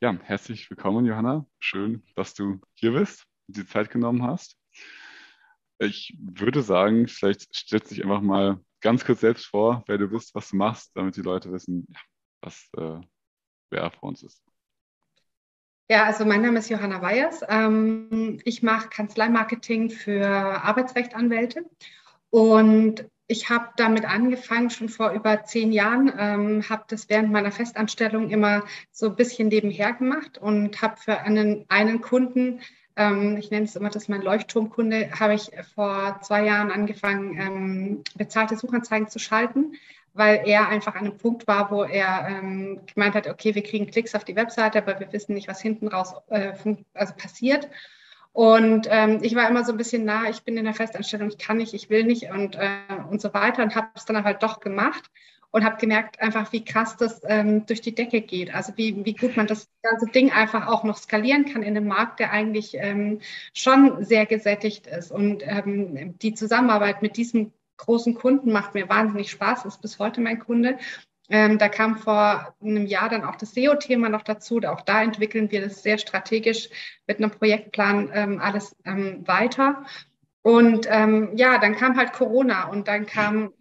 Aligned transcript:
Ja, 0.00 0.16
herzlich 0.24 0.68
willkommen, 0.70 1.06
Johanna. 1.06 1.46
Schön, 1.58 2.02
dass 2.16 2.34
du 2.34 2.60
hier 2.74 2.92
bist 2.92 3.24
und 3.46 3.56
die 3.56 3.66
Zeit 3.66 3.90
genommen 3.90 4.22
hast. 4.22 4.56
Ich 5.78 6.16
würde 6.18 6.62
sagen, 6.62 7.08
vielleicht 7.08 7.54
stellst 7.54 7.90
dich 7.90 8.02
einfach 8.02 8.20
mal 8.20 8.60
ganz 8.80 9.04
kurz 9.04 9.20
selbst 9.20 9.46
vor, 9.46 9.84
wer 9.86 9.98
du 9.98 10.08
bist, 10.08 10.34
was 10.34 10.50
du 10.50 10.56
machst, 10.56 10.90
damit 10.94 11.16
die 11.16 11.22
Leute 11.22 11.52
wissen, 11.52 11.86
ja, 11.88 12.00
was 12.40 12.68
äh, 12.76 13.00
wer 13.70 13.90
vor 13.90 14.10
uns 14.10 14.22
ist. 14.22 14.42
Ja, 15.88 16.04
also 16.04 16.24
mein 16.24 16.42
Name 16.42 16.58
ist 16.58 16.70
Johanna 16.70 17.02
Weyers. 17.02 17.42
Ähm, 17.48 18.40
ich 18.44 18.62
mache 18.62 18.88
Kanzleimarketing 18.88 19.90
für 19.90 20.26
Arbeitsrechtanwälte 20.26 21.64
und 22.30 23.08
ich 23.32 23.50
habe 23.50 23.68
damit 23.76 24.04
angefangen 24.04 24.70
schon 24.70 24.88
vor 24.88 25.10
über 25.10 25.44
zehn 25.44 25.72
Jahren, 25.72 26.12
ähm, 26.16 26.68
habe 26.68 26.84
das 26.88 27.08
während 27.08 27.32
meiner 27.32 27.50
Festanstellung 27.50 28.30
immer 28.30 28.62
so 28.92 29.06
ein 29.06 29.16
bisschen 29.16 29.48
nebenher 29.48 29.92
gemacht 29.94 30.38
und 30.38 30.80
habe 30.80 30.96
für 30.98 31.18
einen, 31.18 31.64
einen 31.68 32.00
Kunden 32.00 32.60
ähm, 32.96 33.36
ich 33.38 33.50
nenne 33.50 33.64
es 33.64 33.76
immer, 33.76 33.88
das 33.88 34.04
ist 34.04 34.08
mein 34.08 34.22
Leuchtturmkunde, 34.22 35.10
habe 35.18 35.34
ich 35.34 35.50
vor 35.74 36.20
zwei 36.22 36.44
Jahren 36.44 36.70
angefangen, 36.70 37.38
ähm, 37.38 38.04
bezahlte 38.14 38.56
Suchanzeigen 38.56 39.08
zu 39.08 39.18
schalten, 39.18 39.74
weil 40.14 40.42
er 40.44 40.68
einfach 40.68 40.94
an 40.94 41.06
einem 41.06 41.16
Punkt 41.16 41.46
war, 41.46 41.70
wo 41.70 41.84
er 41.84 42.26
ähm, 42.28 42.80
gemeint 42.92 43.14
hat, 43.14 43.28
okay, 43.28 43.54
wir 43.54 43.62
kriegen 43.62 43.86
Klicks 43.86 44.14
auf 44.14 44.24
die 44.24 44.36
Webseite, 44.36 44.78
aber 44.78 45.00
wir 45.00 45.10
wissen 45.12 45.34
nicht, 45.34 45.48
was 45.48 45.62
hinten 45.62 45.88
raus 45.88 46.14
äh, 46.28 46.52
also 46.92 47.14
passiert. 47.14 47.68
Und 48.32 48.86
ähm, 48.90 49.18
ich 49.22 49.34
war 49.34 49.48
immer 49.48 49.64
so 49.64 49.72
ein 49.72 49.78
bisschen 49.78 50.04
nah, 50.04 50.28
ich 50.30 50.42
bin 50.42 50.56
in 50.56 50.64
der 50.64 50.74
Festanstellung, 50.74 51.28
ich 51.28 51.38
kann 51.38 51.58
nicht, 51.58 51.74
ich 51.74 51.90
will 51.90 52.04
nicht 52.04 52.30
und, 52.30 52.56
äh, 52.56 52.78
und 53.10 53.20
so 53.20 53.34
weiter 53.34 53.62
und 53.62 53.76
habe 53.76 53.88
es 53.94 54.06
dann 54.06 54.24
halt 54.24 54.42
doch 54.42 54.60
gemacht 54.60 55.10
und 55.50 55.64
habe 55.64 55.76
gemerkt 55.76 56.20
einfach, 56.20 56.50
wie 56.52 56.64
krass 56.64 56.96
das 56.96 57.20
ähm, 57.26 57.66
durch 57.66 57.82
die 57.82 57.94
Decke 57.94 58.22
geht. 58.22 58.54
Also 58.54 58.72
wie, 58.76 59.04
wie 59.04 59.14
gut 59.14 59.36
man 59.36 59.46
das 59.46 59.68
ganze 59.82 60.06
Ding 60.06 60.32
einfach 60.32 60.66
auch 60.66 60.82
noch 60.82 60.96
skalieren 60.96 61.44
kann 61.44 61.62
in 61.62 61.76
einem 61.76 61.86
Markt, 61.86 62.20
der 62.20 62.32
eigentlich 62.32 62.74
ähm, 62.74 63.20
schon 63.52 64.02
sehr 64.02 64.24
gesättigt 64.24 64.86
ist. 64.86 65.12
Und 65.12 65.42
ähm, 65.46 66.18
die 66.18 66.32
Zusammenarbeit 66.32 67.02
mit 67.02 67.18
diesem 67.18 67.52
großen 67.76 68.14
Kunden 68.14 68.50
macht 68.50 68.72
mir 68.74 68.88
wahnsinnig 68.88 69.30
Spaß, 69.30 69.66
ist 69.66 69.82
bis 69.82 69.98
heute 69.98 70.22
mein 70.22 70.38
Kunde. 70.38 70.78
Ähm, 71.32 71.56
da 71.56 71.70
kam 71.70 71.96
vor 71.96 72.54
einem 72.60 72.84
Jahr 72.84 73.08
dann 73.08 73.24
auch 73.24 73.36
das 73.36 73.54
SEO-Thema 73.54 74.10
noch 74.10 74.20
dazu. 74.20 74.60
Auch 74.66 74.82
da 74.82 75.02
entwickeln 75.02 75.50
wir 75.50 75.62
das 75.62 75.82
sehr 75.82 75.96
strategisch 75.96 76.68
mit 77.06 77.16
einem 77.16 77.30
Projektplan 77.30 78.10
ähm, 78.12 78.38
alles 78.38 78.76
ähm, 78.84 79.26
weiter. 79.26 79.86
Und 80.42 80.86
ähm, 80.90 81.30
ja, 81.34 81.56
dann 81.56 81.74
kam 81.74 81.96
halt 81.96 82.12
Corona 82.12 82.68
und 82.68 82.86
dann 82.86 83.06
kam 83.06 83.54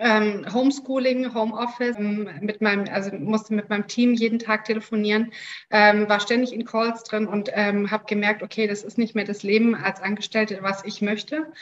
ähm, 0.00 0.46
Homeschooling, 0.54 1.34
Homeoffice, 1.34 1.96
ähm, 1.98 2.30
mit 2.40 2.60
meinem, 2.60 2.86
also 2.92 3.12
musste 3.16 3.52
mit 3.52 3.68
meinem 3.68 3.88
Team 3.88 4.14
jeden 4.14 4.38
Tag 4.38 4.66
telefonieren, 4.66 5.32
war 5.68 6.20
ständig 6.20 6.52
in 6.52 6.64
Calls 6.64 7.02
drin 7.02 7.26
und 7.26 7.50
habe 7.54 8.04
gemerkt, 8.06 8.44
okay, 8.44 8.68
das 8.68 8.84
ist 8.84 8.98
nicht 8.98 9.16
mehr 9.16 9.24
das 9.24 9.42
Leben 9.42 9.74
als 9.74 10.00
Angestellte, 10.00 10.58
was 10.62 10.84
ich 10.84 11.02
möchte. 11.02 11.52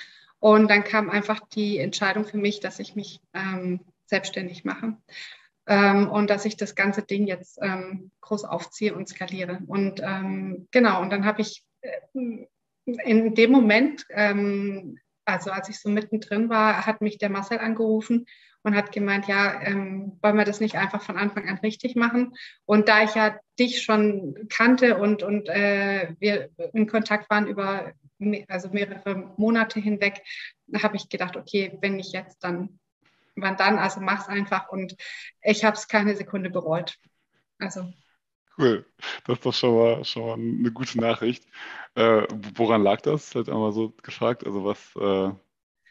Und 0.40 0.70
dann 0.70 0.84
kam 0.84 1.08
einfach 1.08 1.40
die 1.55 1.78
Entscheidung 1.78 2.27
für 2.27 2.36
mich, 2.36 2.60
dass 2.60 2.78
ich 2.78 2.94
mich 2.94 3.22
ähm, 3.32 3.80
selbstständig 4.06 4.64
mache. 4.64 4.97
Ähm, 5.66 6.10
und 6.10 6.28
dass 6.30 6.44
ich 6.44 6.56
das 6.56 6.74
ganze 6.74 7.02
Ding 7.02 7.27
jetzt 7.27 7.58
groß 8.20 8.44
aufziehe 8.44 8.94
und 8.94 9.08
skaliere. 9.08 9.61
Und 9.66 10.02
genau, 10.70 11.00
und 11.00 11.11
dann 11.11 11.24
habe 11.24 11.41
ich 11.41 11.64
äh, 11.80 12.46
in 12.84 13.34
dem 13.34 13.50
Moment 13.50 14.05
also 15.24 15.50
als 15.50 15.69
ich 15.69 15.80
so 15.80 15.88
mittendrin 15.88 16.48
war, 16.48 16.86
hat 16.86 17.00
mich 17.00 17.19
der 17.19 17.30
Marcel 17.30 17.58
angerufen 17.58 18.27
und 18.62 18.74
hat 18.74 18.92
gemeint, 18.92 19.27
ja, 19.27 19.61
ähm, 19.62 20.18
wollen 20.22 20.36
wir 20.36 20.44
das 20.44 20.61
nicht 20.61 20.77
einfach 20.77 21.02
von 21.02 21.16
Anfang 21.16 21.48
an 21.48 21.58
richtig 21.58 21.96
machen? 21.96 22.34
Und 22.64 22.89
da 22.89 23.02
ich 23.02 23.14
ja 23.14 23.39
dich 23.58 23.83
schon 23.83 24.48
kannte 24.48 24.98
und, 24.98 25.22
und 25.22 25.48
äh, 25.48 26.14
wir 26.18 26.50
in 26.72 26.86
Kontakt 26.86 27.28
waren 27.30 27.46
über 27.46 27.92
me 28.18 28.44
also 28.48 28.68
mehrere 28.70 29.34
Monate 29.36 29.80
hinweg, 29.80 30.22
habe 30.83 30.96
ich 30.96 31.08
gedacht, 31.08 31.36
okay, 31.36 31.77
wenn 31.83 31.96
nicht 31.96 32.14
jetzt, 32.14 32.42
dann 32.42 32.78
wann 33.36 33.56
dann? 33.56 33.78
Also 33.78 34.00
mach's 34.00 34.28
einfach 34.28 34.68
und 34.68 34.96
ich 35.42 35.64
habe 35.64 35.77
es 35.77 35.89
keine 35.89 36.17
Sekunde 36.17 36.50
bereut. 36.50 36.96
Also 37.58 37.92
Cool, 38.56 38.86
das 39.27 39.39
ist 39.39 39.46
doch 39.46 39.55
schon 39.55 39.74
mal, 39.74 40.05
schon 40.05 40.27
mal 40.27 40.34
eine 40.34 40.70
gute 40.70 41.00
Nachricht. 41.00 41.45
Äh, 41.96 42.22
woran 42.55 42.84
lag 42.84 43.00
das? 43.00 43.34
Halt 43.34 43.48
einmal 43.48 43.72
so 43.72 43.90
gefragt. 44.02 44.46
Also 44.46 44.64
was, 44.64 44.78
äh, 44.95 45.34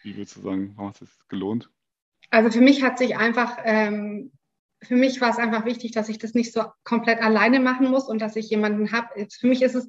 wie 0.03 0.15
würdest 0.15 0.37
du 0.37 0.41
sagen, 0.41 0.73
warum 0.75 0.89
hat 0.89 1.01
es 1.01 1.13
sich 1.13 1.27
gelohnt? 1.27 1.69
Also 2.29 2.51
für 2.51 2.63
mich 2.63 2.81
hat 2.81 2.97
sich 2.97 3.17
einfach, 3.17 3.57
ähm, 3.63 4.31
für 4.81 4.95
mich 4.95 5.19
war 5.19 5.29
es 5.29 5.37
einfach 5.37 5.65
wichtig, 5.65 5.91
dass 5.91 6.09
ich 6.09 6.19
das 6.19 6.33
nicht 6.33 6.53
so 6.53 6.63
komplett 6.83 7.21
alleine 7.21 7.59
machen 7.59 7.89
muss 7.89 8.07
und 8.07 8.21
dass 8.21 8.35
ich 8.37 8.49
jemanden 8.49 8.91
habe. 8.93 9.27
Für 9.29 9.47
mich 9.47 9.61
ist 9.61 9.75
es 9.75 9.87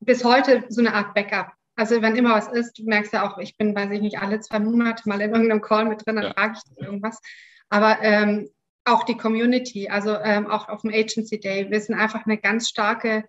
bis 0.00 0.24
heute 0.24 0.64
so 0.70 0.80
eine 0.80 0.94
Art 0.94 1.14
Backup. 1.14 1.52
Also 1.78 2.02
wenn 2.02 2.16
immer 2.16 2.34
was 2.34 2.48
ist, 2.48 2.76
du 2.76 2.82
merkst 2.82 3.12
ja 3.12 3.24
auch, 3.24 3.38
ich 3.38 3.56
bin, 3.56 3.72
weiß 3.72 3.92
ich 3.92 4.00
nicht, 4.00 4.18
alle 4.18 4.40
zwei 4.40 4.58
Monate 4.58 5.08
mal 5.08 5.20
in 5.20 5.30
irgendeinem 5.30 5.60
Call 5.60 5.84
mit 5.84 6.04
drin, 6.04 6.16
dann 6.16 6.24
ja. 6.24 6.32
frage 6.32 6.54
ich 6.56 6.82
irgendwas. 6.82 7.20
Aber 7.68 8.02
ähm, 8.02 8.50
auch 8.84 9.04
die 9.04 9.16
Community, 9.16 9.88
also 9.88 10.16
ähm, 10.16 10.48
auch 10.48 10.68
auf 10.68 10.80
dem 10.80 10.90
Agency 10.90 11.38
Day. 11.38 11.70
Wir 11.70 11.80
sind 11.80 11.94
einfach 11.94 12.26
eine 12.26 12.36
ganz 12.36 12.68
starke 12.68 13.24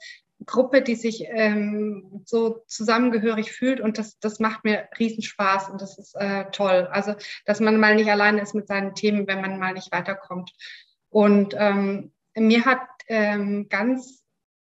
Gruppe, 0.48 0.82
die 0.82 0.96
sich 0.96 1.26
ähm, 1.28 2.24
so 2.26 2.64
zusammengehörig 2.66 3.52
fühlt 3.52 3.80
und 3.80 4.00
das, 4.00 4.18
das 4.18 4.40
macht 4.40 4.64
mir 4.64 4.90
riesen 4.98 5.22
Spaß 5.22 5.70
und 5.70 5.80
das 5.80 6.00
ist 6.00 6.16
äh, 6.16 6.46
toll. 6.52 6.88
Also, 6.92 7.14
dass 7.46 7.60
man 7.60 7.80
mal 7.80 7.94
nicht 7.94 8.10
alleine 8.10 8.42
ist 8.42 8.56
mit 8.56 8.68
seinen 8.68 8.96
Themen, 8.96 9.28
wenn 9.28 9.42
man 9.42 9.60
mal 9.60 9.74
nicht 9.74 9.92
weiterkommt. 9.92 10.52
Und 11.12 11.54
ähm, 11.56 12.14
mir 12.36 12.66
hat 12.66 12.82
ähm, 13.10 13.68
ganz 13.70 14.19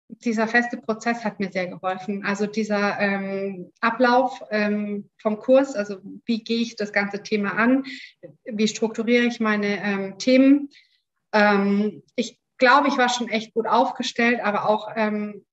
dieser 0.08 0.46
feste 0.46 0.76
Prozess 0.76 1.24
hat 1.24 1.40
mir 1.40 1.50
sehr 1.50 1.66
geholfen. 1.66 2.24
Also 2.24 2.46
dieser 2.46 2.98
ähm, 3.00 3.72
Ablauf 3.80 4.42
ähm, 4.50 5.08
vom 5.18 5.38
Kurs, 5.38 5.74
also 5.74 5.98
wie 6.26 6.44
gehe 6.44 6.60
ich 6.60 6.76
das 6.76 6.92
ganze 6.92 7.22
Thema 7.22 7.56
an, 7.56 7.84
wie 8.44 8.68
strukturiere 8.68 9.24
ich 9.24 9.40
meine 9.40 9.82
ähm, 9.82 10.18
Themen. 10.18 10.68
Ähm, 11.32 12.02
ich 12.16 12.38
glaube, 12.58 12.88
ich 12.88 12.98
war 12.98 13.08
schon 13.08 13.28
echt 13.28 13.54
gut 13.54 13.66
aufgestellt, 13.66 14.40
aber 14.42 14.68
auch 14.68 14.92
ähm, 14.94 15.44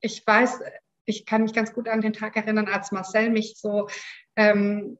ich 0.00 0.26
weiß, 0.26 0.60
ich 1.04 1.26
kann 1.26 1.42
mich 1.42 1.52
ganz 1.52 1.72
gut 1.72 1.88
an 1.88 2.00
den 2.00 2.12
Tag 2.12 2.36
erinnern, 2.36 2.68
als 2.68 2.92
Marcel 2.92 3.30
mich 3.30 3.56
so 3.56 3.88
ähm, 4.36 4.98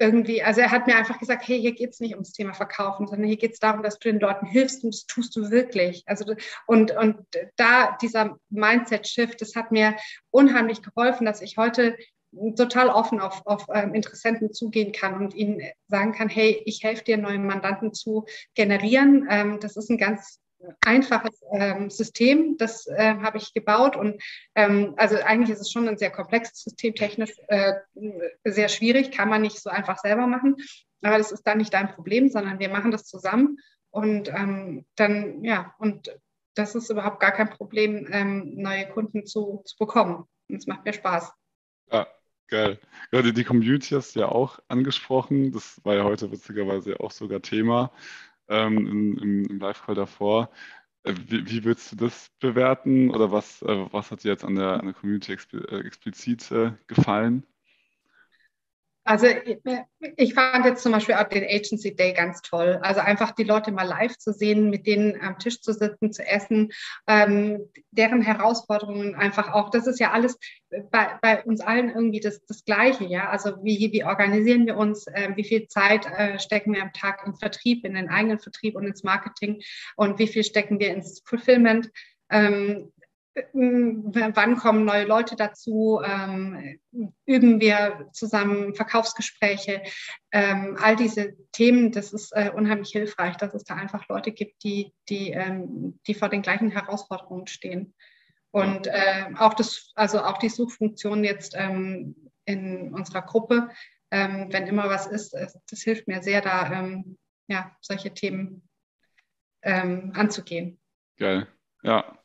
irgendwie, 0.00 0.42
also 0.42 0.60
er 0.62 0.70
hat 0.70 0.86
mir 0.86 0.96
einfach 0.96 1.18
gesagt, 1.18 1.46
hey, 1.46 1.60
hier 1.60 1.72
geht 1.72 1.90
es 1.90 2.00
nicht 2.00 2.14
ums 2.14 2.32
Thema 2.32 2.54
Verkaufen, 2.54 3.06
sondern 3.06 3.28
hier 3.28 3.36
geht 3.36 3.52
es 3.52 3.58
darum, 3.58 3.82
dass 3.82 3.98
du 3.98 4.10
den 4.10 4.20
Leuten 4.20 4.46
hilfst 4.46 4.82
und 4.82 4.94
das 4.94 5.06
tust 5.06 5.36
du 5.36 5.50
wirklich. 5.50 6.02
Also 6.06 6.34
und, 6.66 6.96
und 6.96 7.18
da 7.56 7.96
dieser 8.00 8.38
Mindset-Shift, 8.48 9.40
das 9.40 9.54
hat 9.54 9.70
mir 9.70 9.96
unheimlich 10.30 10.82
geholfen, 10.82 11.26
dass 11.26 11.42
ich 11.42 11.56
heute 11.56 11.96
total 12.56 12.88
offen 12.88 13.20
auf, 13.20 13.44
auf 13.46 13.66
ähm, 13.74 13.94
Interessenten 13.94 14.52
zugehen 14.52 14.92
kann 14.92 15.14
und 15.14 15.34
ihnen 15.34 15.60
sagen 15.88 16.12
kann, 16.12 16.28
hey, 16.28 16.62
ich 16.64 16.82
helfe 16.82 17.04
dir, 17.04 17.16
neue 17.16 17.38
Mandanten 17.38 17.92
zu 17.92 18.26
generieren. 18.54 19.26
Ähm, 19.30 19.58
das 19.60 19.76
ist 19.76 19.90
ein 19.90 19.98
ganz 19.98 20.39
einfaches 20.80 21.40
ähm, 21.52 21.90
System, 21.90 22.56
das 22.58 22.86
äh, 22.86 23.16
habe 23.16 23.38
ich 23.38 23.54
gebaut 23.54 23.96
und 23.96 24.22
ähm, 24.54 24.94
also 24.96 25.16
eigentlich 25.16 25.50
ist 25.50 25.60
es 25.60 25.70
schon 25.70 25.88
ein 25.88 25.98
sehr 25.98 26.10
komplexes 26.10 26.62
System, 26.62 26.94
technisch 26.94 27.32
äh, 27.48 27.74
sehr 28.44 28.68
schwierig, 28.68 29.10
kann 29.10 29.28
man 29.28 29.42
nicht 29.42 29.60
so 29.60 29.70
einfach 29.70 29.98
selber 29.98 30.26
machen, 30.26 30.56
aber 31.02 31.18
das 31.18 31.32
ist 31.32 31.44
dann 31.44 31.58
nicht 31.58 31.72
dein 31.72 31.92
Problem, 31.92 32.28
sondern 32.28 32.58
wir 32.58 32.68
machen 32.68 32.90
das 32.90 33.04
zusammen 33.04 33.58
und 33.90 34.28
ähm, 34.28 34.84
dann, 34.96 35.44
ja, 35.44 35.74
und 35.78 36.10
das 36.54 36.74
ist 36.74 36.90
überhaupt 36.90 37.20
gar 37.20 37.32
kein 37.32 37.50
Problem, 37.50 38.08
ähm, 38.10 38.54
neue 38.56 38.88
Kunden 38.88 39.26
zu, 39.26 39.62
zu 39.64 39.76
bekommen 39.78 40.24
und 40.48 40.56
es 40.56 40.66
macht 40.66 40.84
mir 40.84 40.92
Spaß. 40.92 41.32
Ja, 41.90 42.06
geil. 42.48 42.78
Gerade 43.10 43.32
die 43.32 43.44
Community 43.44 43.94
hast 43.94 44.14
du 44.14 44.20
ja 44.20 44.28
auch 44.28 44.58
angesprochen, 44.68 45.52
das 45.52 45.80
war 45.84 45.94
ja 45.94 46.04
heute 46.04 46.30
witzigerweise 46.30 47.00
auch 47.00 47.10
sogar 47.10 47.40
Thema 47.40 47.92
ähm, 48.50 48.86
im, 48.86 49.46
im 49.48 49.58
Live-Call 49.58 49.94
davor. 49.94 50.50
Äh, 51.04 51.14
wie, 51.28 51.46
wie, 51.50 51.64
würdest 51.64 51.92
du 51.92 51.96
das 51.96 52.30
bewerten 52.40 53.10
oder 53.10 53.32
was, 53.32 53.62
äh, 53.62 53.86
was 53.92 54.10
hat 54.10 54.24
dir 54.24 54.32
jetzt 54.32 54.44
an 54.44 54.56
der, 54.56 54.74
an 54.80 54.86
der 54.86 54.94
Community 54.94 55.32
äh, 55.32 55.80
explizit 55.86 56.50
äh, 56.50 56.72
gefallen? 56.86 57.46
Also 59.04 59.26
ich 60.16 60.34
fand 60.34 60.66
jetzt 60.66 60.82
zum 60.82 60.92
Beispiel 60.92 61.14
auch 61.14 61.24
den 61.24 61.44
Agency 61.44 61.96
Day 61.96 62.12
ganz 62.12 62.42
toll. 62.42 62.78
Also 62.82 63.00
einfach 63.00 63.30
die 63.32 63.44
Leute 63.44 63.72
mal 63.72 63.84
live 63.84 64.16
zu 64.18 64.32
sehen, 64.32 64.68
mit 64.68 64.86
denen 64.86 65.20
am 65.22 65.38
Tisch 65.38 65.62
zu 65.62 65.72
sitzen, 65.72 66.12
zu 66.12 66.26
essen, 66.26 66.70
ähm, 67.06 67.60
deren 67.90 68.20
Herausforderungen 68.20 69.14
einfach 69.14 69.52
auch. 69.52 69.70
Das 69.70 69.86
ist 69.86 70.00
ja 70.00 70.10
alles 70.10 70.38
bei, 70.90 71.18
bei 71.22 71.42
uns 71.44 71.60
allen 71.60 71.88
irgendwie 71.88 72.20
das, 72.20 72.44
das 72.44 72.64
Gleiche, 72.64 73.04
ja. 73.04 73.30
Also 73.30 73.56
wie, 73.62 73.90
wie 73.90 74.04
organisieren 74.04 74.66
wir 74.66 74.76
uns, 74.76 75.06
äh, 75.06 75.30
wie 75.34 75.44
viel 75.44 75.66
Zeit 75.68 76.04
äh, 76.06 76.38
stecken 76.38 76.74
wir 76.74 76.82
am 76.82 76.92
Tag 76.92 77.22
im 77.26 77.34
Vertrieb, 77.34 77.86
in 77.86 77.94
den 77.94 78.10
eigenen 78.10 78.38
Vertrieb 78.38 78.76
und 78.76 78.86
ins 78.86 79.02
Marketing 79.02 79.62
und 79.96 80.18
wie 80.18 80.28
viel 80.28 80.44
stecken 80.44 80.78
wir 80.78 80.92
ins 80.92 81.22
Fulfillment. 81.24 81.90
Ähm, 82.30 82.92
wann 83.52 84.56
kommen 84.56 84.84
neue 84.84 85.04
Leute 85.04 85.36
dazu, 85.36 86.00
ähm, 86.04 86.78
üben 87.26 87.60
wir 87.60 88.08
zusammen 88.12 88.74
Verkaufsgespräche, 88.74 89.82
ähm, 90.32 90.76
all 90.80 90.96
diese 90.96 91.36
Themen, 91.52 91.92
das 91.92 92.12
ist 92.12 92.32
äh, 92.32 92.50
unheimlich 92.54 92.90
hilfreich, 92.90 93.36
dass 93.36 93.54
es 93.54 93.64
da 93.64 93.74
einfach 93.74 94.08
Leute 94.08 94.32
gibt, 94.32 94.62
die, 94.64 94.92
die, 95.08 95.30
ähm, 95.30 95.98
die 96.06 96.14
vor 96.14 96.28
den 96.28 96.42
gleichen 96.42 96.70
Herausforderungen 96.70 97.46
stehen. 97.46 97.94
Und 98.50 98.86
äh, 98.86 99.26
auch 99.38 99.54
das, 99.54 99.92
also 99.94 100.22
auch 100.22 100.38
die 100.38 100.48
Suchfunktion 100.48 101.22
jetzt 101.24 101.54
ähm, 101.56 102.16
in 102.44 102.92
unserer 102.92 103.22
Gruppe, 103.22 103.70
ähm, 104.10 104.48
wenn 104.50 104.66
immer 104.66 104.88
was 104.88 105.06
ist, 105.06 105.34
das 105.34 105.82
hilft 105.82 106.08
mir 106.08 106.22
sehr, 106.22 106.40
da 106.40 106.72
ähm, 106.72 107.18
ja, 107.48 107.76
solche 107.80 108.12
Themen 108.12 108.62
anzugehen. 109.62 110.80
Geil, 111.18 111.46
ja. 111.82 112.19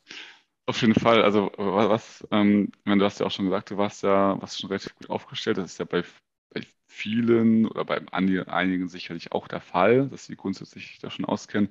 Auf 0.68 0.82
jeden 0.82 0.96
Fall. 0.96 1.22
Also 1.22 1.52
was, 1.58 2.28
ähm, 2.32 2.72
wenn 2.86 2.98
du 2.98 3.06
hast 3.06 3.20
ja 3.20 3.28
auch 3.28 3.32
schon 3.32 3.46
gesagt, 3.46 3.70
du 3.70 3.78
warst 3.78 4.04
ja, 4.04 4.42
warst 4.42 4.60
schon 4.60 4.70
relativ 4.70 4.96
gut 4.96 5.10
aufgestellt. 5.10 5.58
Das 5.58 5.72
ist 5.72 5.78
ja 5.78 5.86
bei, 5.86 6.04
bei 6.54 6.62
vielen 6.88 7.68
oder 7.68 7.86
bei 7.86 8.02
einigen 8.12 8.88
sicherlich 8.88 9.32
auch 9.32 9.48
der 9.48 9.62
Fall, 9.62 10.10
dass 10.10 10.26
sie 10.26 10.36
grundsätzlich 10.36 10.98
da 11.00 11.12
schon 11.12 11.26
auskennen. 11.26 11.70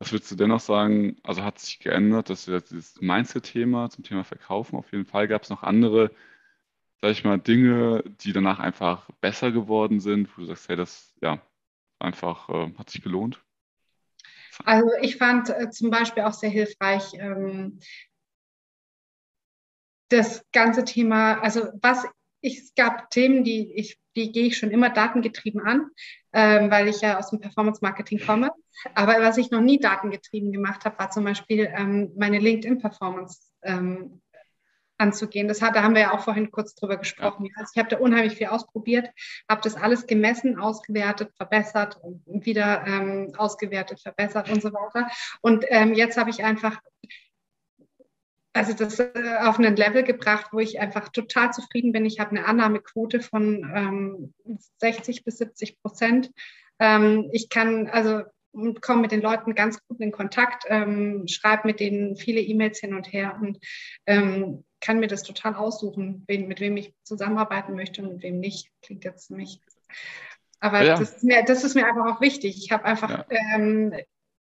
Was 0.00 0.10
würdest 0.10 0.32
du 0.32 0.36
dennoch 0.36 0.58
sagen? 0.60 1.16
Also 1.22 1.44
hat 1.44 1.60
sich 1.60 1.78
geändert, 1.78 2.30
dass 2.30 2.48
wir 2.48 2.60
dieses 2.60 3.00
Mindset-Thema 3.00 3.90
zum 3.90 4.02
Thema 4.02 4.24
Verkaufen 4.24 4.76
auf 4.76 4.90
jeden 4.90 5.06
Fall 5.06 5.28
gab 5.28 5.42
es 5.44 5.50
noch 5.50 5.62
andere, 5.62 6.10
sag 7.00 7.12
ich 7.12 7.24
mal, 7.24 7.38
Dinge, 7.38 8.02
die 8.22 8.32
danach 8.32 8.58
einfach 8.58 9.08
besser 9.20 9.52
geworden 9.52 10.00
sind, 10.00 10.36
wo 10.36 10.40
du 10.40 10.48
sagst, 10.48 10.68
hey, 10.68 10.76
das 10.76 11.14
ja 11.20 11.40
einfach 12.00 12.48
äh, 12.48 12.72
hat 12.76 12.90
sich 12.90 13.02
gelohnt? 13.02 13.40
Also 14.64 14.90
ich 15.00 15.16
fand 15.16 15.50
äh, 15.50 15.70
zum 15.70 15.90
Beispiel 15.90 16.24
auch 16.24 16.32
sehr 16.32 16.50
hilfreich, 16.50 17.12
ähm, 17.14 17.78
das 20.12 20.44
ganze 20.52 20.84
Thema, 20.84 21.40
also 21.40 21.68
was 21.80 22.04
ich, 22.40 22.58
es 22.58 22.74
gab 22.74 23.10
Themen, 23.10 23.44
die 23.44 23.72
ich, 23.74 23.98
die 24.16 24.32
gehe 24.32 24.46
ich 24.46 24.58
schon 24.58 24.70
immer 24.70 24.90
datengetrieben 24.90 25.60
an, 25.60 25.90
ähm, 26.32 26.70
weil 26.70 26.88
ich 26.88 27.00
ja 27.00 27.18
aus 27.18 27.30
dem 27.30 27.40
Performance 27.40 27.80
Marketing 27.82 28.18
komme. 28.18 28.50
Aber 28.94 29.20
was 29.20 29.38
ich 29.38 29.50
noch 29.50 29.60
nie 29.60 29.78
datengetrieben 29.78 30.52
gemacht 30.52 30.84
habe, 30.84 30.98
war 30.98 31.10
zum 31.10 31.24
Beispiel 31.24 31.72
ähm, 31.74 32.12
meine 32.16 32.38
LinkedIn 32.38 32.78
Performance 32.78 33.38
ähm, 33.62 34.20
anzugehen. 34.98 35.48
Das 35.48 35.62
hat, 35.62 35.76
da 35.76 35.82
haben 35.82 35.94
wir 35.94 36.02
ja 36.02 36.12
auch 36.12 36.24
vorhin 36.24 36.50
kurz 36.50 36.74
drüber 36.74 36.96
gesprochen. 36.96 37.46
Ja. 37.46 37.52
Also 37.56 37.72
ich 37.74 37.78
habe 37.78 37.88
da 37.88 37.98
unheimlich 37.98 38.36
viel 38.36 38.48
ausprobiert, 38.48 39.08
habe 39.48 39.60
das 39.62 39.76
alles 39.76 40.06
gemessen, 40.06 40.58
ausgewertet, 40.58 41.32
verbessert 41.36 41.98
und 42.02 42.46
wieder 42.46 42.84
ähm, 42.86 43.32
ausgewertet, 43.36 44.00
verbessert 44.00 44.50
und 44.50 44.62
so 44.62 44.72
weiter. 44.72 45.10
Und 45.40 45.64
ähm, 45.68 45.94
jetzt 45.94 46.16
habe 46.16 46.30
ich 46.30 46.42
einfach 46.42 46.80
also 48.52 48.72
das 48.74 48.98
äh, 48.98 49.12
auf 49.40 49.58
einen 49.58 49.76
Level 49.76 50.02
gebracht, 50.02 50.48
wo 50.52 50.58
ich 50.58 50.80
einfach 50.80 51.08
total 51.08 51.52
zufrieden 51.52 51.92
bin. 51.92 52.04
Ich 52.04 52.20
habe 52.20 52.30
eine 52.30 52.46
Annahmequote 52.46 53.20
von 53.20 53.70
ähm, 53.74 54.34
60 54.78 55.24
bis 55.24 55.38
70 55.38 55.80
Prozent. 55.80 56.30
Ähm, 56.78 57.30
ich 57.32 57.48
kann 57.48 57.88
also 57.88 58.22
komme 58.80 59.00
mit 59.00 59.12
den 59.12 59.22
Leuten 59.22 59.54
ganz 59.54 59.78
gut 59.86 60.00
in 60.00 60.12
Kontakt, 60.12 60.64
ähm, 60.68 61.26
schreibe 61.26 61.66
mit 61.66 61.80
denen 61.80 62.16
viele 62.16 62.40
E-Mails 62.40 62.80
hin 62.80 62.94
und 62.94 63.10
her 63.12 63.38
und 63.40 63.58
ähm, 64.06 64.64
kann 64.80 65.00
mir 65.00 65.06
das 65.06 65.22
total 65.22 65.54
aussuchen, 65.54 66.24
wen, 66.26 66.48
mit 66.48 66.60
wem 66.60 66.76
ich 66.76 66.94
zusammenarbeiten 67.04 67.74
möchte 67.74 68.02
und 68.02 68.14
mit 68.14 68.22
wem 68.22 68.40
nicht. 68.40 68.68
Klingt 68.82 69.04
jetzt 69.04 69.30
nicht. 69.30 69.62
Aber 70.60 70.82
ja. 70.82 70.96
das, 70.96 71.16
ist 71.16 71.24
mir, 71.24 71.42
das 71.44 71.64
ist 71.64 71.74
mir 71.74 71.86
einfach 71.86 72.16
auch 72.16 72.20
wichtig. 72.20 72.62
Ich 72.62 72.70
habe 72.72 72.84
einfach, 72.84 73.24
ja. 73.30 73.38
ähm, 73.54 73.94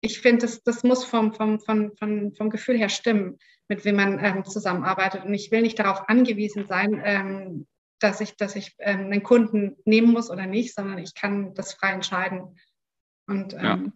ich 0.01 0.19
finde, 0.19 0.41
das, 0.41 0.63
das 0.63 0.83
muss 0.83 1.03
vom, 1.03 1.33
vom, 1.33 1.59
vom, 1.59 1.95
vom, 1.97 2.33
vom 2.35 2.49
Gefühl 2.49 2.77
her 2.77 2.89
stimmen 2.89 3.37
mit 3.67 3.85
wem 3.85 3.97
man 3.97 4.23
ähm, 4.23 4.45
zusammenarbeitet. 4.45 5.25
Und 5.25 5.33
ich 5.33 5.51
will 5.51 5.61
nicht 5.61 5.79
darauf 5.79 6.07
angewiesen 6.09 6.65
sein, 6.65 7.01
ähm, 7.03 7.67
dass 7.99 8.21
ich, 8.21 8.37
dass 8.37 8.55
ich 8.55 8.75
ähm, 8.79 9.05
einen 9.05 9.23
Kunden 9.23 9.77
nehmen 9.85 10.11
muss 10.11 10.29
oder 10.29 10.45
nicht, 10.45 10.73
sondern 10.73 10.97
ich 10.99 11.13
kann 11.15 11.53
das 11.53 11.73
frei 11.73 11.91
entscheiden. 11.91 12.57
Und 13.27 13.53
ähm, 13.53 13.93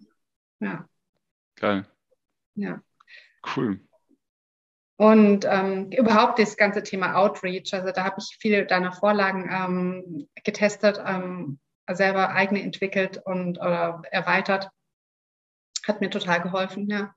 ja. 0.60 0.68
ja. 0.68 0.90
Geil. 1.56 1.86
Ja. 2.56 2.82
Cool. 3.56 3.80
Und 4.98 5.46
ähm, 5.50 5.90
überhaupt 5.92 6.38
das 6.38 6.58
ganze 6.58 6.84
Thema 6.84 7.16
Outreach, 7.16 7.74
also 7.74 7.92
da 7.92 8.04
habe 8.04 8.18
ich 8.20 8.38
viele 8.40 8.66
deiner 8.68 8.92
Vorlagen 8.92 9.50
ähm, 9.52 10.28
getestet, 10.44 11.02
ähm, 11.04 11.60
selber 11.90 12.30
eigene 12.30 12.62
entwickelt 12.62 13.20
und 13.26 13.58
oder 13.58 14.04
erweitert. 14.12 14.70
Hat 15.88 16.02
mir 16.02 16.10
total 16.10 16.42
geholfen, 16.42 16.88
ja 16.90 17.14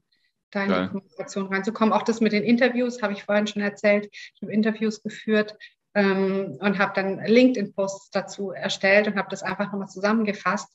da 0.55 0.63
in 0.63 0.69
Geil. 0.71 0.83
die 0.83 0.89
Kommunikation 0.89 1.47
reinzukommen. 1.47 1.93
Auch 1.93 2.03
das 2.03 2.21
mit 2.21 2.33
den 2.33 2.45
Interviews 2.45 3.03
habe 3.03 3.13
ich 3.13 3.25
vorhin 3.25 3.47
schon 3.47 3.63
erzählt. 3.63 4.09
Ich 4.13 4.43
habe 4.43 4.53
Interviews 4.53 5.03
geführt 5.03 5.57
ähm, 5.95 6.59
und 6.61 6.79
habe 6.79 6.93
dann 6.95 7.25
LinkedIn-Posts 7.25 8.11
dazu 8.11 8.51
erstellt 8.51 9.07
und 9.07 9.17
habe 9.17 9.29
das 9.31 9.43
einfach 9.43 9.73
nochmal 9.73 9.89
zusammengefasst, 9.89 10.69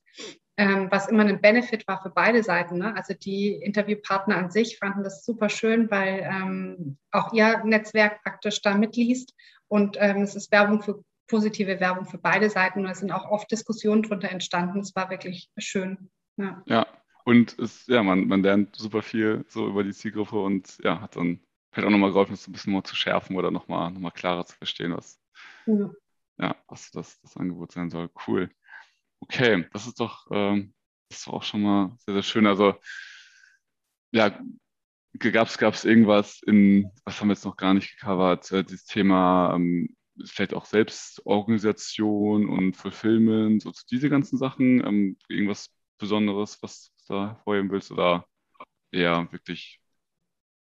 ähm, 0.58 0.88
was 0.92 1.08
immer 1.08 1.26
ein 1.26 1.42
Benefit 1.42 1.88
war 1.88 2.02
für 2.02 2.10
beide 2.10 2.44
Seiten. 2.44 2.78
Ne? 2.78 2.96
Also 2.96 3.14
die 3.14 3.54
Interviewpartner 3.54 4.38
an 4.38 4.52
sich 4.52 4.78
fanden 4.78 5.04
das 5.04 5.24
super 5.26 5.50
schön, 5.50 5.90
weil 5.90 6.20
ähm, 6.30 6.98
auch 7.12 7.34
ihr 7.34 7.64
Netzwerk 7.64 8.22
praktisch 8.24 8.62
da 8.62 8.76
mitliest 8.76 9.34
und 9.68 9.98
ähm, 10.00 10.24
es 10.24 10.36
ist 10.36 10.52
Werbung 10.52 10.82
für 10.82 11.04
positive 11.28 11.80
Werbung 11.80 12.08
für 12.08 12.18
beide 12.18 12.50
Seiten 12.50 12.80
und 12.80 12.92
es 12.92 13.00
sind 13.00 13.12
auch 13.12 13.30
oft 13.30 13.52
Diskussionen 13.52 14.02
darunter 14.02 14.30
entstanden. 14.30 14.80
Es 14.80 14.96
war 14.96 15.12
wirklich 15.12 15.50
schön. 15.60 16.10
Ja. 16.38 16.64
ja, 16.66 16.88
und 17.25 17.57
es, 17.60 17.88
ja, 17.88 18.04
man, 18.04 18.27
man 18.27 18.44
lernt 18.44 18.75
super 18.75 19.01
viel 19.01 19.45
so 19.48 19.68
über 19.68 19.83
die 19.83 19.94
Zielgruppe 19.94 20.39
und 20.42 20.77
ja, 20.83 21.01
hat 21.01 21.16
dann 21.16 21.39
vielleicht 21.71 21.88
auch 21.88 21.92
nochmal 21.92 22.12
geholfen, 22.12 22.31
das 22.33 22.48
ein 22.48 22.51
bisschen 22.51 22.74
mehr 22.74 22.83
zu 22.83 22.95
schärfen 22.95 23.36
oder 23.36 23.51
nochmal 23.51 23.92
noch 23.92 24.00
mal 24.00 24.12
klarer 24.12 24.45
zu 24.45 24.56
verstehen, 24.57 24.95
was, 24.95 25.19
ja. 25.66 25.92
ja 26.39 26.56
was 26.68 26.92
das, 26.92 27.19
das 27.21 27.38
Angebot 27.38 27.71
sein 27.71 27.89
soll. 27.89 28.10
Cool. 28.27 28.50
Okay, 29.21 29.68
das 29.74 29.88
ist 29.88 30.00
doch, 30.00 30.27
ähm, 30.31 30.74
das 31.10 31.19
ist 31.19 31.27
auch 31.27 31.44
schon 31.44 31.62
mal 31.62 31.95
sehr, 32.00 32.16
sehr 32.16 32.24
schön. 32.24 32.48
Also, 32.48 32.75
ja, 34.12 34.39
gab 35.18 35.48
es 35.48 35.86
irgendwas 35.86 36.42
in, 36.44 36.89
was 37.04 37.19
haben 37.19 37.27
wir 37.27 37.33
jetzt 37.33 37.45
noch 37.45 37.57
gar 37.57 37.74
nicht 37.74 37.98
gecovert, 37.98 38.51
äh, 38.51 38.63
dieses 38.63 38.86
Thema 38.86 39.54
ähm, 39.56 39.95
vielleicht 40.25 40.54
auch 40.54 40.66
Selbstorganisation 40.66 42.50
und 42.50 42.75
Fulfillment, 42.75 43.62
so 43.62 43.71
diese 43.89 44.10
ganzen 44.10 44.38
Sachen, 44.38 44.86
ähm, 44.86 45.18
irgendwas 45.27 45.69
Besonderes, 45.98 46.62
was 46.62 46.92
da 47.10 47.30
hervorheben 47.30 47.72
willst 47.72 47.92
oder 47.92 48.26
eher 48.92 49.28
wirklich? 49.32 49.80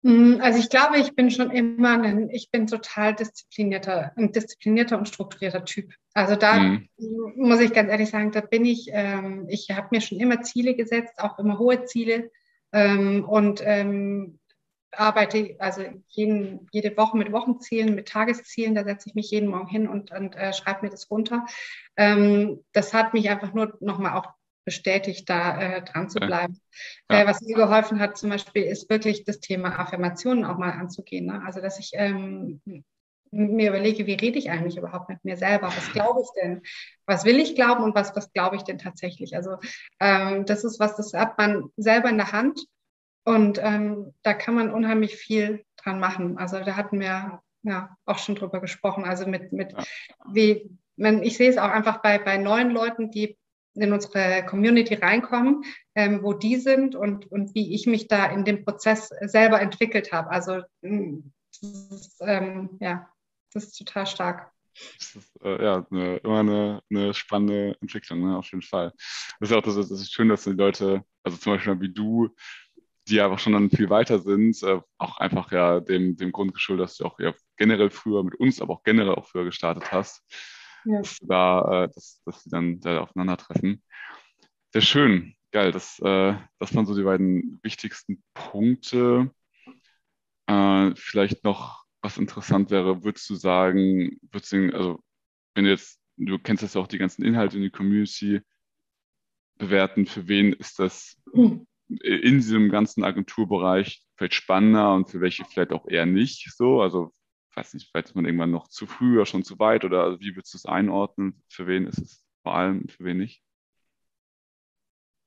Mm, 0.02 0.36
also 0.40 0.60
ich 0.60 0.70
glaube, 0.70 0.98
ich 0.98 1.16
bin 1.16 1.30
schon 1.30 1.52
immer 1.52 2.02
ein, 2.02 2.30
ich 2.30 2.52
bin 2.52 2.68
total 2.68 3.16
disziplinierter, 3.16 4.14
ein 4.16 4.32
disziplinierter 4.32 4.98
und 4.98 5.08
strukturierter 5.08 5.66
Typ. 5.66 5.94
Also 6.14 6.36
da 6.36 6.60
mhm. 6.60 6.90
muss 7.36 7.60
ich 7.60 7.74
ganz 7.74 7.90
ehrlich 7.90 8.10
sagen, 8.10 8.32
da 8.32 8.42
bin 8.42 8.66
ich, 8.66 8.90
ähm, 8.92 9.48
ich 9.50 9.70
habe 9.72 9.90
mir 9.92 10.02
schon 10.02 10.20
immer 10.20 10.42
Ziele 10.42 10.76
gesetzt, 10.76 11.20
auch 11.20 11.38
immer 11.40 11.60
hohe 11.60 11.84
Ziele 11.86 12.32
ähm, 12.72 13.26
und 13.26 13.62
ähm, 13.64 14.40
arbeite 14.92 15.56
also 15.60 15.84
jeden, 16.08 16.68
jede 16.72 16.96
Woche 16.98 17.18
mit 17.18 17.32
Wochenzielen, 17.32 17.96
mit 17.96 18.08
Tageszielen. 18.08 18.76
Da 18.76 18.84
setze 18.84 19.10
ich 19.10 19.16
mich 19.16 19.32
jeden 19.32 19.50
Morgen 19.50 19.68
hin 19.68 19.88
und, 19.88 20.12
und 20.12 20.36
äh, 20.36 20.54
schreibe 20.54 20.86
mir 20.86 20.90
das 20.90 21.12
runter. 21.12 21.46
Ähm, 21.96 22.64
das 22.72 22.94
hat 22.94 23.14
mich 23.14 23.30
einfach 23.30 23.54
nur 23.54 23.78
nochmal 23.82 24.18
auch 24.18 24.34
bestätigt, 24.66 25.30
da 25.30 25.60
äh, 25.60 25.82
dran 25.84 26.10
zu 26.10 26.20
bleiben. 26.20 26.60
Ja. 27.10 27.22
Äh, 27.22 27.28
was 27.28 27.42
mir 27.42 27.56
geholfen 27.56 28.00
hat 28.00 28.18
zum 28.18 28.30
Beispiel, 28.30 28.64
ist 28.64 28.90
wirklich 28.90 29.24
das 29.24 29.40
Thema 29.40 29.80
Affirmationen 29.80 30.46
auch 30.46 30.58
mal 30.58 30.72
anzugehen. 30.72 31.26
Ne? 31.26 31.42
Also, 31.46 31.62
dass 31.62 31.80
ich 31.80 31.92
ähm, 31.94 32.62
mir 33.32 33.70
überlege, 33.70 34.08
wie 34.08 34.14
rede 34.14 34.40
ich 34.40 34.50
eigentlich 34.50 34.78
überhaupt 34.78 35.10
mit 35.10 35.24
mir 35.24 35.38
selber? 35.38 35.68
Was 35.68 35.92
glaube 35.92 36.22
ich 36.22 36.30
denn? 36.42 36.62
Was 37.06 37.26
will 37.26 37.40
ich 37.40 37.56
glauben 37.56 37.84
und 37.84 37.96
was, 37.96 38.16
was 38.16 38.32
glaube 38.34 38.56
ich 38.56 38.64
denn 38.64 38.78
tatsächlich? 38.78 39.36
Also, 39.36 39.58
ähm, 40.00 40.46
das 40.46 40.64
ist 40.64 40.80
was, 40.80 40.96
das 40.96 41.14
hat 41.14 41.38
man 41.38 41.70
selber 41.78 42.10
in 42.10 42.18
der 42.18 42.32
Hand 42.32 42.60
und 43.24 43.60
ähm, 43.62 44.14
da 44.24 44.34
kann 44.34 44.56
man 44.56 44.74
unheimlich 44.74 45.16
viel 45.16 45.64
dran 45.78 46.00
machen. 46.00 46.38
Also, 46.38 46.60
da 46.60 46.76
hatten 46.76 47.00
wir 47.00 47.42
ja 47.64 47.96
auch 48.06 48.18
schon 48.18 48.36
drüber 48.36 48.62
gesprochen. 48.62 49.06
Also, 49.06 49.28
mit, 49.28 49.54
mit 49.54 49.74
wie, 50.32 50.70
wenn, 50.96 51.24
ich 51.24 51.38
sehe 51.38 51.50
es 51.50 51.58
auch 51.58 51.70
einfach 51.70 52.02
bei, 52.02 52.18
bei 52.20 52.38
neuen 52.38 52.72
Leuten, 52.72 53.10
die 53.10 53.39
in 53.76 53.94
unsere 53.94 54.46
Community 54.46 54.96
reinkommen, 54.96 55.64
ähm, 55.96 56.24
wo 56.24 56.34
die 56.34 56.58
sind 56.58 56.96
und, 56.96 57.32
und 57.32 57.56
wie 57.56 57.74
ich 57.74 57.86
mich 57.88 58.08
da 58.08 58.26
in 58.26 58.46
dem 58.46 58.66
Prozess 58.66 59.10
selber 59.22 59.62
entwickelt 59.62 60.12
habe. 60.12 60.30
Also 60.32 60.62
hm, 60.82 61.32
das 61.62 61.92
ist, 61.92 62.18
ähm, 62.22 62.78
ja, 62.80 63.10
das 63.54 63.66
ist 63.66 63.78
total 63.78 64.08
stark. 64.08 64.52
Das 64.98 65.16
ist 65.16 65.42
äh, 65.44 65.64
ja 65.64 65.86
eine, 65.92 66.18
immer 66.18 66.40
eine, 66.40 66.82
eine 66.90 67.14
spannende 67.14 67.76
Entwicklung, 67.82 68.22
ne? 68.22 68.38
auf 68.38 68.52
jeden 68.52 68.62
Fall. 68.62 68.94
Das 69.40 69.50
ist 69.50 69.56
auch 69.56 69.62
das, 69.62 69.76
das 69.76 69.92
ist 69.92 70.14
schön, 70.14 70.30
dass 70.30 70.44
die 70.44 70.52
Leute, 70.52 71.04
also 71.24 71.38
zum 71.38 71.54
Beispiel 71.54 71.82
wie 71.82 71.94
du, 71.94 72.30
die 73.08 73.20
einfach 73.20 73.40
schon 73.40 73.54
dann 73.54 73.72
viel 73.72 73.90
weiter 73.90 74.20
sind, 74.20 74.62
äh, 74.64 74.80
auch 74.98 75.18
einfach 75.18 75.52
ja 75.52 75.80
dem, 75.80 76.16
dem 76.16 76.32
Grund 76.32 76.54
geschuldet, 76.54 76.86
dass 76.86 76.98
du 76.98 77.06
auch 77.06 77.20
ja 77.20 77.34
generell 77.58 77.90
früher 77.90 78.24
mit 78.24 78.36
uns, 78.36 78.62
aber 78.62 78.76
auch 78.76 78.84
generell 78.84 79.16
auch 79.16 79.28
früher 79.28 79.46
gestartet 79.46 79.92
hast 79.92 80.24
ja. 80.86 81.00
dass, 81.00 81.18
da, 81.22 81.84
äh, 81.84 81.90
dass, 81.94 82.22
dass 82.26 82.44
die 82.44 82.50
dann 82.50 82.80
da 82.80 83.02
aufeinandertreffen. 83.02 83.84
Sehr 84.72 84.82
schön, 84.82 85.36
geil. 85.52 85.72
Das, 85.72 86.00
äh, 86.00 86.36
das 86.60 86.76
waren 86.76 86.86
so 86.86 86.96
die 86.96 87.04
beiden 87.04 87.60
wichtigsten 87.64 88.24
Punkte. 88.34 89.32
äh, 90.48 90.92
vielleicht 90.96 91.44
noch 91.44 91.86
was 92.02 92.18
interessant 92.18 92.72
wäre, 92.72 93.04
würdest 93.04 93.30
du 93.30 93.36
sagen, 93.36 94.20
würdest 94.32 94.52
du, 94.54 94.74
also 94.74 95.00
wenn 95.54 95.66
du 95.66 95.72
jetzt, 95.72 96.00
du 96.18 96.40
kennst 96.40 96.64
jetzt 96.64 96.78
auch 96.78 96.88
die 96.88 96.98
ganzen 96.98 97.24
Inhalte 97.24 97.58
in 97.58 97.64
die 97.64 97.70
Community, 97.70 98.42
bewerten, 99.58 100.06
für 100.06 100.28
wen 100.28 100.54
ist 100.54 100.80
das 100.80 101.18
in 101.88 102.38
diesem 102.38 102.70
ganzen 102.70 103.04
Agenturbereich 103.04 104.04
vielleicht 104.16 104.34
spannender 104.34 104.94
und 104.94 105.10
für 105.10 105.22
welche 105.22 105.46
vielleicht 105.46 105.72
auch 105.72 105.88
eher 105.88 106.06
nicht 106.06 106.52
so. 106.56 106.82
Also, 106.82 107.14
weiß 107.60 107.74
nicht, 107.74 107.90
vielleicht 107.92 108.10
ist 108.10 108.16
man 108.16 108.26
irgendwann 108.26 108.52
noch 108.52 108.68
zu 108.68 108.88
früh 108.88 109.16
oder 109.16 109.26
schon 109.26 109.44
zu 109.44 109.60
weit 109.60 109.84
oder 109.84 110.04
also 110.04 110.20
wie 110.20 110.36
würdest 110.36 110.54
du 110.54 110.58
es 110.58 110.66
einordnen? 110.66 111.44
Für 111.50 111.68
wen 111.68 111.86
ist 111.86 112.00
es 112.00 112.26
vor 112.42 112.56
allem 112.56 112.88
für 112.88 113.04
wen 113.04 113.18
nicht? 113.18 113.44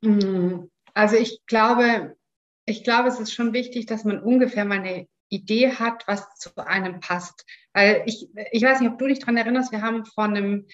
Hm, 0.02 0.70
also 0.94 1.16
ich 1.16 1.44
glaube, 1.46 2.16
ich 2.64 2.84
glaube, 2.84 3.08
es 3.08 3.20
ist 3.20 3.32
schon 3.32 3.52
wichtig, 3.52 3.86
dass 3.86 4.04
man 4.04 4.22
ungefähr 4.22 4.64
mal 4.64 4.78
eine 4.78 5.06
Idee 5.28 5.72
hat, 5.72 6.06
was 6.08 6.34
zu 6.36 6.50
einem 6.56 7.00
passt. 7.00 7.44
Weil 7.72 8.02
ich, 8.06 8.28
ich 8.50 8.62
weiß 8.62 8.80
nicht, 8.80 8.90
ob 8.90 8.98
du 8.98 9.06
dich 9.06 9.18
daran 9.18 9.36
erinnerst, 9.36 9.72
wir 9.72 9.82
haben 9.82 10.04
vor 10.04 10.24
einem 10.24 10.66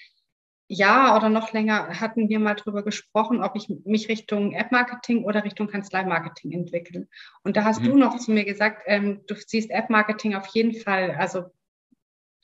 Jahr 0.69 1.17
oder 1.17 1.31
noch 1.31 1.53
länger 1.53 2.01
hatten 2.01 2.29
wir 2.29 2.39
mal 2.39 2.55
darüber 2.55 2.83
gesprochen, 2.83 3.43
ob 3.43 3.57
ich 3.57 3.69
mich 3.85 4.09
Richtung 4.09 4.53
App-Marketing 4.53 5.25
oder 5.25 5.43
Richtung 5.43 5.69
Kanzlei-Marketing 5.69 6.53
entwickle. 6.53 7.09
Und 7.43 7.57
da 7.57 7.65
hast 7.65 7.81
mhm. 7.81 7.87
du 7.87 7.97
noch 7.97 8.19
zu 8.19 8.31
mir 8.31 8.45
gesagt, 8.45 8.83
ähm, 8.87 9.23
du 9.27 9.35
siehst 9.35 9.71
App-Marketing 9.71 10.35
auf 10.35 10.47
jeden 10.49 10.75
Fall, 10.75 11.13
also 11.13 11.47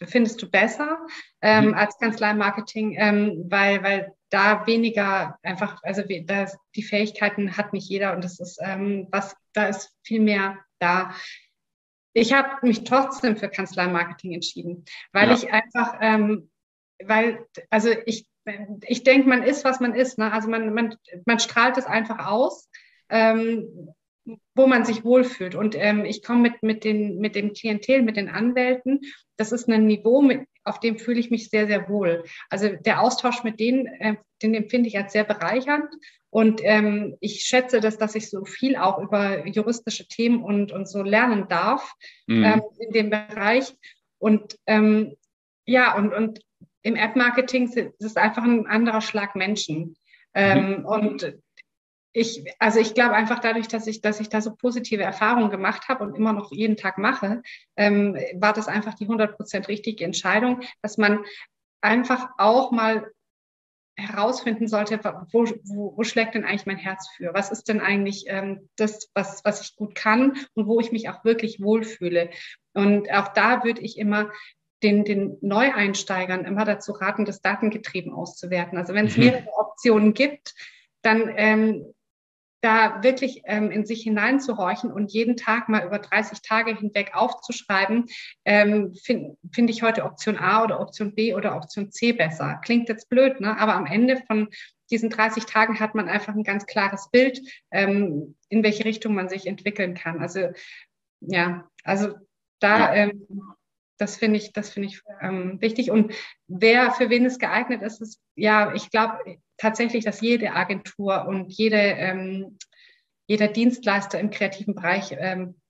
findest 0.03 0.43
du 0.43 0.51
besser 0.51 0.99
ähm, 1.43 1.69
mhm. 1.69 1.75
als 1.75 1.99
Kanzlei-Marketing, 1.99 2.97
ähm, 2.99 3.45
weil, 3.49 3.83
weil 3.83 4.15
da 4.31 4.67
weniger 4.67 5.39
einfach, 5.43 5.83
also 5.83 6.03
da, 6.03 6.47
die 6.75 6.83
Fähigkeiten 6.83 7.57
hat 7.57 7.73
nicht 7.73 7.89
jeder 7.89 8.15
und 8.15 8.25
das 8.25 8.41
ist 8.41 8.59
ähm, 8.63 9.07
was, 9.11 9.37
da 9.53 9.67
ist 9.67 9.95
viel 10.03 10.21
mehr 10.21 10.59
da. 10.79 11.15
Ich 12.15 12.33
habe 12.33 12.67
mich 12.67 12.85
trotzdem 12.85 13.37
für 13.37 13.49
Kanzlei-Marketing 13.49 14.33
entschieden, 14.33 14.85
weil 15.13 15.29
ja. 15.29 15.35
ich 15.35 15.53
einfach 15.53 15.99
ähm, 16.01 16.51
weil, 17.03 17.47
also 17.71 17.91
ich, 18.07 18.27
ich 18.87 19.03
denke, 19.05 19.29
man 19.29 19.43
ist, 19.43 19.65
was 19.65 19.81
man 19.81 19.95
ist. 19.95 20.19
Ne? 20.19 20.33
Also 20.33 20.49
man, 20.49 20.73
man, 20.75 20.97
man 21.27 21.39
strahlt 21.39 21.79
es 21.79 21.87
einfach 21.87 22.27
aus, 22.27 22.69
ähm, 23.09 23.95
wo 24.55 24.67
man 24.67 24.85
sich 24.85 25.05
wohlfühlt. 25.05 25.55
Und 25.55 25.75
ähm, 25.77 26.05
ich 26.05 26.23
komme 26.23 26.43
mit, 26.43 26.63
mit, 26.63 26.85
den, 26.85 27.19
mit 27.19 27.35
dem 27.35 27.53
Klientel, 27.53 28.03
mit 28.03 28.17
den 28.17 28.29
Anwälten. 28.29 29.01
Das 29.37 29.53
ist 29.53 29.69
ein 29.69 29.87
Niveau, 29.87 30.23
mit, 30.23 30.47
auf 30.65 30.81
dem 30.81 30.99
fühle 30.99 31.21
ich 31.21 31.31
mich 31.31 31.51
sehr, 31.51 31.67
sehr 31.67 31.89
wohl. 31.89 32.25
Also 32.49 32.69
der 32.69 33.01
Austausch 33.01 33.45
mit 33.45 33.61
denen, 33.61 33.87
äh, 33.87 34.17
den 34.43 34.55
empfinde 34.55 34.89
ich 34.89 34.97
als 34.97 35.13
sehr 35.13 35.25
bereichernd. 35.25 35.91
Und 36.31 36.61
ähm, 36.65 37.17
ich 37.21 37.43
schätze 37.43 37.81
das, 37.81 37.99
dass 37.99 38.15
ich 38.15 38.29
so 38.29 38.45
viel 38.45 38.77
auch 38.77 38.99
über 38.99 39.47
juristische 39.47 40.09
Themen 40.09 40.43
und, 40.43 40.73
und 40.73 40.89
so 40.89 41.03
lernen 41.03 41.47
darf 41.49 41.93
mhm. 42.27 42.45
ähm, 42.45 42.63
in 42.79 42.93
dem 42.93 43.11
Bereich. 43.11 43.73
Und 44.19 44.59
ähm, 44.67 45.17
ja, 45.67 45.95
und, 45.97 46.13
und 46.13 46.41
im 46.85 46.97
App-Marketing 46.97 47.69
ist 47.69 47.95
es 47.99 48.17
einfach 48.17 48.45
ein 48.45 48.67
anderer 48.67 49.01
Schlag 49.01 49.35
Menschen. 49.35 49.97
Ähm, 50.35 50.81
mhm. 50.81 50.85
Und 50.85 51.35
ich, 52.13 52.45
also 52.59 52.79
ich 52.79 52.95
glaube 52.95 53.15
einfach 53.15 53.41
dadurch, 53.41 53.67
dass 53.69 53.87
ich, 53.87 54.03
dass 54.03 54.21
ich 54.21 54.29
da 54.29 54.41
so 54.41 54.55
positive 54.55 55.03
Erfahrungen 55.03 55.51
gemacht 55.51 55.89
habe 55.89 56.05
und 56.05 56.15
immer 56.15 56.33
noch 56.33 56.53
jeden 56.53 56.77
Tag 56.77 56.99
mache, 56.99 57.43
ähm, 57.77 58.17
war 58.35 58.53
das 58.53 58.69
einfach 58.69 58.95
die 58.95 59.09
100% 59.09 59.67
richtige 59.67 60.05
Entscheidung, 60.05 60.61
dass 60.83 60.99
man 60.99 61.25
einfach 61.81 62.29
auch 62.39 62.71
mal 62.71 63.11
herausfinden 63.97 64.69
sollte, 64.69 65.01
wo, 65.33 65.45
wo, 65.65 65.97
wo 65.97 66.05
schlägt 66.05 66.35
denn 66.35 66.45
eigentlich 66.45 66.67
mein 66.67 66.77
Herz 66.77 67.09
für? 67.17 67.33
Was 67.33 67.51
ist 67.51 67.69
denn 67.69 67.81
eigentlich 67.81 68.25
ähm, 68.29 68.69
das, 68.77 69.11
was, 69.15 69.43
was 69.45 69.63
ich 69.63 69.77
gut 69.77 69.95
kann 69.95 70.37
und 70.55 70.67
wo 70.67 70.81
ich 70.81 70.93
mich 70.93 71.09
auch 71.09 71.25
wirklich 71.25 71.61
wohlfühle? 71.61 72.31
Und 72.75 73.11
auch 73.11 73.29
da 73.29 73.65
würde 73.65 73.81
ich 73.81 73.99
immer 73.99 74.31
den, 74.85 75.05
den 75.05 75.39
Neueinsteigern 75.41 76.45
immer 76.45 76.65
dazu 76.65 76.93
raten, 76.93 77.25
das 77.25 77.41
datengetrieben 77.41 78.13
auszuwerten. 78.13 78.79
Also 78.79 78.95
wenn 78.95 79.07
es 79.07 79.17
mhm. 79.17 79.25
mehrere 79.25 79.53
Optionen 79.57 80.13
gibt, 80.13 80.55
dann 81.03 81.33
ähm, 81.37 81.95
da 82.61 83.03
wirklich 83.03 83.43
ähm, 83.45 83.71
in 83.71 83.85
sich 83.85 84.03
hineinzuhorchen 84.03 84.91
und 84.91 85.13
jeden 85.13 85.37
Tag 85.37 85.69
mal 85.69 85.85
über 85.85 85.99
30 85.99 86.41
Tage 86.41 86.75
hinweg 86.75 87.11
aufzuschreiben, 87.15 88.07
ähm, 88.45 88.95
finde 88.95 89.37
find 89.53 89.69
ich 89.69 89.83
heute 89.83 90.05
Option 90.05 90.39
A 90.39 90.65
oder 90.65 90.81
Option 90.81 91.15
B 91.15 91.35
oder 91.35 91.57
Option 91.57 91.91
C 91.91 92.13
besser. 92.13 92.61
Klingt 92.65 92.89
jetzt 92.89 93.09
blöd, 93.09 93.41
ne? 93.41 93.59
aber 93.59 93.75
am 93.75 93.87
Ende 93.87 94.23
von 94.27 94.49
diesen 94.91 95.11
30 95.11 95.45
Tagen 95.45 95.81
hat 95.81 95.95
man 95.95 96.09
einfach 96.09 96.35
ein 96.35 96.45
ganz 96.45 96.67
klares 96.67 97.11
Bild, 97.11 97.41
ähm, 97.71 98.35
in 98.49 98.63
welche 98.63 98.85
Richtung 98.85 99.15
man 99.15 99.29
sich 99.29 99.47
entwickeln 99.47 99.95
kann. 99.95 100.21
Also 100.21 100.49
ja, 101.21 101.69
also 101.85 102.15
da 102.61 102.95
ähm, 102.95 103.27
das 103.99 104.17
finde 104.17 104.39
ich, 104.39 104.53
das 104.53 104.71
finde 104.71 104.89
ich 104.89 105.03
ähm, 105.21 105.61
wichtig. 105.61 105.91
Und 105.91 106.13
wer 106.47 106.93
für 106.93 107.11
wen 107.11 107.25
es 107.25 107.39
geeignet 107.39 107.83
ist, 107.83 108.01
ist 108.01 108.21
ja, 108.35 108.75
ich 108.75 108.91
glaube 108.91 109.39
tatsächlich, 109.57 110.05
dass 110.05 110.21
jede 110.21 110.53
Agentur 110.53 111.27
und 111.27 111.53
jede, 111.53 111.77
ähm, 111.77 112.59
jeder 113.27 113.49
Dienstleister 113.49 114.19
im 114.19 114.31
kreativen 114.31 114.75
Bereich 114.75 115.15
ähm, 115.17 115.61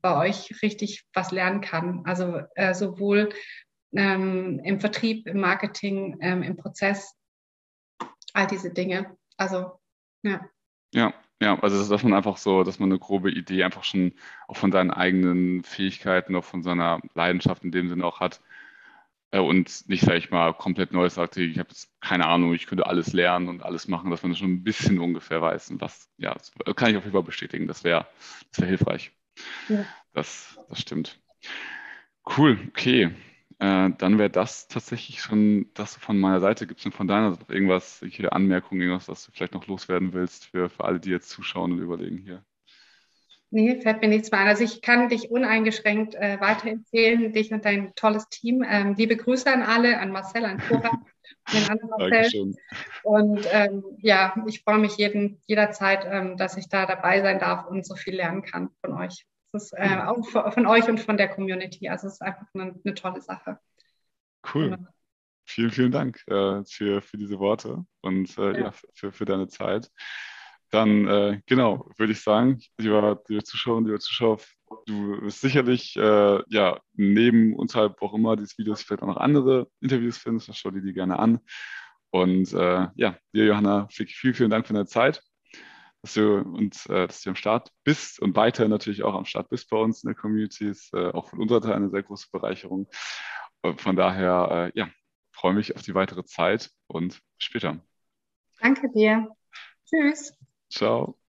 bei 0.00 0.28
euch 0.28 0.62
richtig 0.62 1.04
was 1.12 1.32
lernen 1.32 1.60
kann. 1.60 2.02
Also 2.04 2.42
äh, 2.54 2.74
sowohl 2.74 3.30
ähm, 3.94 4.60
im 4.64 4.80
Vertrieb, 4.80 5.26
im 5.26 5.40
Marketing, 5.40 6.18
ähm, 6.20 6.42
im 6.42 6.56
Prozess, 6.56 7.14
all 8.32 8.46
diese 8.46 8.70
Dinge. 8.70 9.16
Also 9.36 9.80
ja. 10.22 10.48
Ja, 10.94 11.14
ja, 11.42 11.58
also 11.60 11.88
dass 11.88 12.02
man 12.02 12.14
einfach 12.14 12.36
so, 12.36 12.62
dass 12.62 12.78
man 12.78 12.90
eine 12.90 12.98
grobe 12.98 13.30
Idee 13.30 13.64
einfach 13.64 13.84
schon 13.84 14.12
auch 14.48 14.56
von 14.56 14.72
seinen 14.72 14.90
eigenen 14.90 15.64
Fähigkeiten, 15.64 16.36
auch 16.36 16.44
von 16.44 16.62
seiner 16.62 17.00
Leidenschaft 17.14 17.64
in 17.64 17.72
dem 17.72 17.88
Sinne 17.88 18.04
auch 18.04 18.20
hat 18.20 18.40
äh, 19.32 19.40
und 19.40 19.88
nicht, 19.88 20.04
sage 20.04 20.18
ich 20.18 20.30
mal, 20.30 20.54
komplett 20.54 20.92
neu 20.92 21.08
sagt, 21.08 21.36
ich 21.36 21.58
habe 21.58 21.70
jetzt 21.70 21.90
keine 22.00 22.26
Ahnung, 22.26 22.54
ich 22.54 22.66
könnte 22.66 22.86
alles 22.86 23.12
lernen 23.12 23.48
und 23.48 23.62
alles 23.62 23.88
machen, 23.88 24.10
dass 24.10 24.22
man 24.22 24.36
schon 24.36 24.52
ein 24.52 24.62
bisschen 24.62 25.00
ungefähr 25.00 25.42
weiß. 25.42 25.70
Und 25.70 25.80
was, 25.80 26.08
ja, 26.18 26.34
das 26.34 26.52
kann 26.76 26.90
ich 26.90 26.96
auf 26.96 27.04
jeden 27.04 27.14
Fall 27.14 27.22
bestätigen. 27.22 27.66
Das 27.66 27.82
wäre 27.82 28.06
das 28.50 28.60
wär 28.60 28.68
hilfreich. 28.68 29.10
Ja. 29.68 29.84
Das, 30.12 30.58
das 30.68 30.80
stimmt. 30.80 31.18
Cool, 32.36 32.58
okay. 32.68 33.10
Äh, 33.62 33.90
dann 33.96 34.18
wäre 34.18 34.28
das 34.28 34.66
tatsächlich 34.66 35.20
schon 35.20 35.70
das 35.74 35.94
von 35.94 36.18
meiner 36.18 36.40
Seite. 36.40 36.66
Gibt 36.66 36.80
es 36.80 36.82
denn 36.82 36.90
von 36.90 37.06
deiner 37.06 37.30
Seite 37.30 37.52
irgendwas, 37.54 38.04
jede 38.04 38.32
Anmerkung, 38.32 38.80
irgendwas, 38.80 39.08
was 39.08 39.24
du 39.24 39.30
vielleicht 39.30 39.54
noch 39.54 39.68
loswerden 39.68 40.12
willst 40.12 40.46
für, 40.46 40.68
für 40.68 40.84
alle, 40.84 40.98
die 40.98 41.10
jetzt 41.10 41.30
zuschauen 41.30 41.70
und 41.70 41.78
überlegen 41.78 42.18
hier? 42.18 42.44
Nee, 43.50 43.80
fällt 43.80 44.00
mir 44.00 44.08
nichts 44.08 44.32
mehr 44.32 44.40
ein. 44.40 44.48
Also 44.48 44.64
ich 44.64 44.82
kann 44.82 45.08
dich 45.08 45.30
uneingeschränkt 45.30 46.16
äh, 46.16 46.40
weiterempfehlen, 46.40 47.32
dich 47.32 47.52
und 47.52 47.64
dein 47.64 47.94
tolles 47.94 48.28
Team. 48.30 48.64
Ähm, 48.68 48.96
liebe 48.96 49.16
Grüße 49.16 49.48
an 49.48 49.62
alle, 49.62 50.00
an 50.00 50.10
Marcel, 50.10 50.44
an 50.44 50.58
Cora, 50.58 50.88
an 50.88 51.54
den 51.54 51.70
anderen 51.70 51.90
Marcel. 51.90 52.10
Dankeschön. 52.10 52.56
Und 53.04 53.46
ähm, 53.52 53.84
ja, 53.98 54.34
ich 54.48 54.62
freue 54.62 54.78
mich 54.78 54.96
jeden, 54.96 55.40
jederzeit, 55.46 56.04
ähm, 56.10 56.36
dass 56.36 56.56
ich 56.56 56.68
da 56.68 56.84
dabei 56.84 57.20
sein 57.20 57.38
darf 57.38 57.68
und 57.68 57.86
so 57.86 57.94
viel 57.94 58.16
lernen 58.16 58.42
kann 58.42 58.70
von 58.80 58.94
euch. 58.94 59.24
Das 59.52 59.64
ist 59.64 59.72
äh, 59.74 59.98
auch 59.98 60.26
von 60.52 60.66
euch 60.66 60.88
und 60.88 60.98
von 60.98 61.16
der 61.16 61.28
Community. 61.28 61.88
Also 61.88 62.06
es 62.06 62.14
ist 62.14 62.22
einfach 62.22 62.46
eine, 62.54 62.74
eine 62.84 62.94
tolle 62.94 63.20
Sache. 63.20 63.58
Cool. 64.52 64.70
Genau. 64.70 64.88
Vielen, 65.44 65.70
vielen 65.70 65.92
Dank 65.92 66.22
äh, 66.28 66.64
für, 66.64 67.02
für 67.02 67.18
diese 67.18 67.38
Worte 67.38 67.84
und 68.00 68.38
äh, 68.38 68.52
ja. 68.52 68.58
ja. 68.58 68.72
für, 68.94 69.12
für 69.12 69.24
deine 69.24 69.48
Zeit. 69.48 69.90
Dann, 70.70 71.06
äh, 71.06 71.40
genau, 71.44 71.90
würde 71.98 72.12
ich 72.12 72.22
sagen, 72.22 72.58
lieber, 72.78 73.22
liebe 73.28 73.44
Zuschauerinnen, 73.44 73.88
liebe 73.88 73.98
Zuschauer, 73.98 74.38
du 74.86 75.20
wirst 75.20 75.42
sicherlich, 75.42 75.96
äh, 75.96 76.42
ja, 76.48 76.80
neben 76.94 77.54
unterhalb 77.54 78.00
auch 78.00 78.14
immer 78.14 78.36
dieses 78.36 78.56
Videos 78.56 78.82
vielleicht 78.82 79.02
auch 79.02 79.08
noch 79.08 79.18
andere 79.18 79.68
Interviews 79.80 80.16
finden, 80.16 80.40
schau 80.40 80.70
dir 80.70 80.80
die 80.80 80.94
gerne 80.94 81.18
an. 81.18 81.40
Und 82.10 82.54
äh, 82.54 82.88
ja, 82.94 83.18
dir, 83.34 83.44
Johanna, 83.44 83.86
vielen, 83.90 84.34
vielen 84.34 84.50
Dank 84.50 84.66
für 84.66 84.72
deine 84.72 84.86
Zeit 84.86 85.22
dass 86.02 86.14
du 86.14 86.38
und 86.38 86.86
äh, 86.86 87.06
dass 87.06 87.22
du 87.22 87.30
am 87.30 87.36
Start 87.36 87.70
bist 87.84 88.20
und 88.20 88.36
weiter 88.36 88.68
natürlich 88.68 89.02
auch 89.02 89.14
am 89.14 89.24
Start 89.24 89.48
bist 89.48 89.70
bei 89.70 89.78
uns 89.78 90.02
in 90.02 90.08
der 90.08 90.16
Community. 90.16 90.68
Ist 90.68 90.92
äh, 90.94 91.10
auch 91.10 91.28
von 91.28 91.40
unserer 91.40 91.62
Seite 91.62 91.74
eine 91.74 91.90
sehr 91.90 92.02
große 92.02 92.28
Bereicherung. 92.32 92.88
Von 93.76 93.94
daher, 93.94 94.72
äh, 94.74 94.78
ja, 94.78 94.90
freue 95.32 95.54
mich 95.54 95.76
auf 95.76 95.82
die 95.82 95.94
weitere 95.94 96.24
Zeit 96.24 96.70
und 96.88 97.20
bis 97.36 97.44
später. 97.44 97.80
Danke 98.60 98.90
dir. 98.90 99.28
Tschüss. 99.86 100.36
Ciao. 100.68 101.21